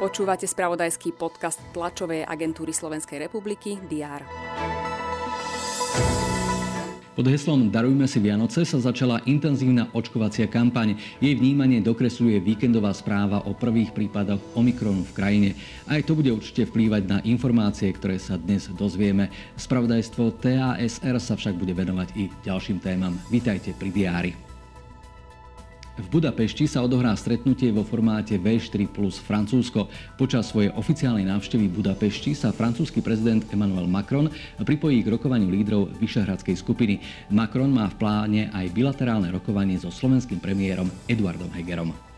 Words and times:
Počúvate 0.00 0.48
spravodajský 0.48 1.12
podcast 1.12 1.60
tlačovej 1.76 2.24
agentúry 2.24 2.72
Slovenskej 2.72 3.28
republiky 3.28 3.76
DR. 3.84 4.24
Pod 7.20 7.28
heslom 7.28 7.68
Darujme 7.68 8.08
si 8.08 8.16
Vianoce 8.16 8.64
sa 8.64 8.80
začala 8.80 9.20
intenzívna 9.28 9.92
očkovacia 9.92 10.48
kampaň. 10.48 10.96
Jej 11.20 11.36
vnímanie 11.36 11.84
dokresľuje 11.84 12.40
víkendová 12.40 12.96
správa 12.96 13.44
o 13.44 13.52
prvých 13.52 13.92
prípadoch 13.92 14.40
Omikronu 14.56 15.04
v 15.04 15.12
krajine. 15.12 15.50
Aj 15.84 16.00
to 16.00 16.16
bude 16.16 16.32
určite 16.32 16.72
vplývať 16.72 17.02
na 17.04 17.18
informácie, 17.28 17.92
ktoré 17.92 18.16
sa 18.16 18.40
dnes 18.40 18.72
dozvieme. 18.72 19.28
Spravodajstvo 19.60 20.40
TASR 20.40 21.20
sa 21.20 21.36
však 21.36 21.60
bude 21.60 21.76
venovať 21.76 22.08
i 22.16 22.32
ďalším 22.40 22.80
témam. 22.80 23.20
Vítajte 23.28 23.76
pri 23.76 23.92
diári. 23.92 24.49
V 25.98 26.06
Budapešti 26.06 26.70
sa 26.70 26.86
odohrá 26.86 27.10
stretnutie 27.18 27.74
vo 27.74 27.82
formáte 27.82 28.38
V4 28.38 28.86
plus 28.86 29.18
Francúzsko. 29.18 29.90
Počas 30.14 30.54
svojej 30.54 30.70
oficiálnej 30.78 31.26
návštevy 31.26 31.66
Budapešti 31.66 32.30
sa 32.30 32.54
francúzsky 32.54 33.02
prezident 33.02 33.42
Emmanuel 33.50 33.90
Macron 33.90 34.30
pripojí 34.62 35.02
k 35.02 35.10
rokovaniu 35.10 35.50
lídrov 35.50 35.90
Vyšehradskej 35.98 36.54
skupiny. 36.54 37.02
Macron 37.34 37.74
má 37.74 37.90
v 37.90 37.98
pláne 37.98 38.42
aj 38.54 38.70
bilaterálne 38.70 39.34
rokovanie 39.34 39.76
so 39.82 39.90
slovenským 39.90 40.38
premiérom 40.38 40.86
Eduardom 41.10 41.50
Hegerom. 41.50 42.09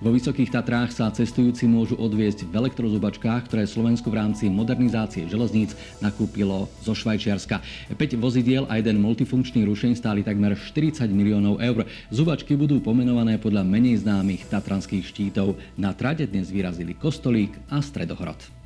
Vo 0.00 0.16
Vysokých 0.16 0.48
Tatrách 0.48 0.96
sa 0.96 1.12
cestujúci 1.12 1.68
môžu 1.68 1.92
odviezť 2.00 2.48
v 2.48 2.56
elektrozubačkách, 2.56 3.52
ktoré 3.52 3.68
Slovensko 3.68 4.08
v 4.08 4.16
rámci 4.16 4.48
modernizácie 4.48 5.28
železníc 5.28 5.76
nakúpilo 6.00 6.72
zo 6.80 6.96
Švajčiarska. 6.96 7.60
5 7.92 8.16
vozidiel 8.16 8.64
a 8.72 8.80
jeden 8.80 8.96
multifunkčný 9.04 9.60
rušeň 9.68 10.00
stáli 10.00 10.24
takmer 10.24 10.56
40 10.56 11.04
miliónov 11.12 11.60
eur. 11.60 11.84
Zubačky 12.08 12.56
budú 12.56 12.80
pomenované 12.80 13.36
podľa 13.36 13.60
menej 13.60 14.00
známych 14.00 14.48
tatranských 14.48 15.04
štítov. 15.04 15.60
Na 15.76 15.92
trade 15.92 16.24
dnes 16.24 16.48
vyrazili 16.48 16.96
Kostolík 16.96 17.52
a 17.68 17.84
Stredohrod. 17.84 18.59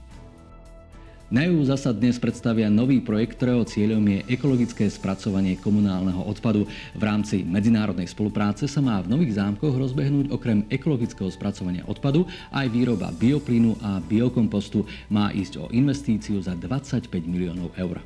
Na 1.34 1.50
EU 1.50 1.66
zasa 1.66 1.90
dnes 1.90 2.14
predstavia 2.14 2.70
nový 2.70 3.02
projekt, 3.02 3.42
ktorého 3.42 3.66
cieľom 3.66 4.06
je 4.06 4.22
ekologické 4.30 4.86
spracovanie 4.86 5.58
komunálneho 5.58 6.22
odpadu. 6.22 6.62
V 6.94 7.02
rámci 7.02 7.42
medzinárodnej 7.42 8.06
spolupráce 8.06 8.70
sa 8.70 8.78
má 8.78 9.02
v 9.02 9.10
Nových 9.10 9.42
zámkoch 9.42 9.74
rozbehnúť 9.74 10.30
okrem 10.30 10.62
ekologického 10.70 11.26
spracovania 11.34 11.82
odpadu 11.90 12.22
aj 12.54 12.70
výroba 12.70 13.10
bioplynu 13.10 13.74
a 13.82 13.98
biokompostu. 13.98 14.86
Má 15.10 15.34
ísť 15.34 15.58
o 15.58 15.66
investíciu 15.74 16.38
za 16.38 16.54
25 16.54 17.10
miliónov 17.26 17.74
eur. 17.82 17.98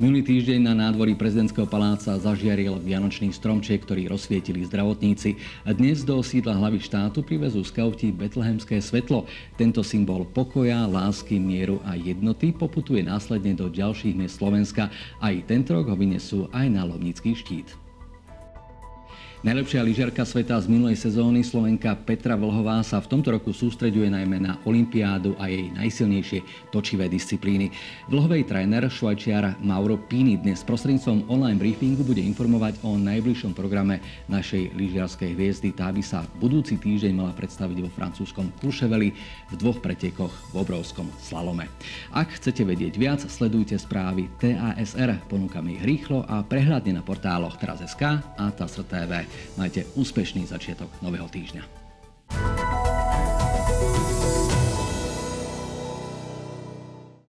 Minulý 0.00 0.24
týždeň 0.24 0.64
na 0.64 0.72
nádvorí 0.72 1.12
prezidentského 1.12 1.68
paláca 1.68 2.16
zažiaril 2.16 2.80
vianočný 2.80 3.36
stromček, 3.36 3.84
ktorý 3.84 4.08
rozsvietili 4.08 4.64
zdravotníci. 4.64 5.36
Dnes 5.76 6.08
do 6.08 6.16
sídla 6.24 6.56
hlavy 6.56 6.80
štátu 6.80 7.20
privezú 7.20 7.60
skauti 7.60 8.08
Betlehemské 8.08 8.80
svetlo. 8.80 9.28
Tento 9.60 9.84
symbol 9.84 10.24
pokoja, 10.24 10.88
lásky, 10.88 11.36
mieru 11.36 11.84
a 11.84 12.00
jednoty 12.00 12.48
poputuje 12.48 13.04
následne 13.04 13.52
do 13.52 13.68
ďalších 13.68 14.16
miest 14.16 14.40
Slovenska. 14.40 14.88
Aj 15.20 15.36
tento 15.44 15.76
rok 15.76 15.92
ho 15.92 15.96
vynesú 16.00 16.48
aj 16.48 16.64
na 16.72 16.88
Lovnický 16.88 17.36
štít. 17.36 17.89
Najlepšia 19.40 19.80
lyžiarka 19.80 20.20
sveta 20.28 20.60
z 20.60 20.68
minulej 20.68 21.00
sezóny 21.00 21.40
Slovenka 21.40 21.96
Petra 21.96 22.36
Vlhová 22.36 22.84
sa 22.84 23.00
v 23.00 23.08
tomto 23.08 23.32
roku 23.32 23.56
sústreďuje 23.56 24.12
najmä 24.12 24.36
na 24.36 24.60
Olympiádu 24.68 25.32
a 25.40 25.48
jej 25.48 25.72
najsilnejšie 25.72 26.68
točivé 26.68 27.08
disciplíny. 27.08 27.72
Vlhovej 28.12 28.44
tréner 28.44 28.84
švajčiar 28.92 29.56
Mauro 29.64 29.96
Pini 29.96 30.36
dnes 30.36 30.60
prostredníctvom 30.60 31.32
online 31.32 31.56
briefingu 31.56 32.04
bude 32.04 32.20
informovať 32.20 32.84
o 32.84 33.00
najbližšom 33.00 33.56
programe 33.56 34.04
našej 34.28 34.76
lyžiarskej 34.76 35.32
hviezdy. 35.32 35.72
Tá 35.72 35.88
by 35.88 36.04
sa 36.04 36.20
budúci 36.36 36.76
týždeň 36.76 37.16
mala 37.16 37.32
predstaviť 37.32 37.80
vo 37.80 37.88
francúzskom 37.88 38.52
Kuševeli 38.60 39.08
v 39.48 39.54
dvoch 39.56 39.80
pretekoch 39.80 40.52
v 40.52 40.60
obrovskom 40.60 41.08
slalome. 41.16 41.64
Ak 42.12 42.36
chcete 42.36 42.60
vedieť 42.60 42.92
viac, 43.00 43.24
sledujte 43.24 43.80
správy 43.80 44.28
TASR. 44.36 45.16
Ponúkame 45.32 45.80
ich 45.80 45.82
rýchlo 45.88 46.28
a 46.28 46.44
prehľadne 46.44 47.00
na 47.00 47.00
portáloch 47.00 47.56
teraz.sk 47.56 48.20
a 48.20 48.44
TASR 48.52 48.84
TV. 48.84 49.29
Majte 49.56 49.86
úspešný 49.96 50.46
začiatok 50.46 50.90
nového 51.02 51.26
týždňa. 51.28 51.79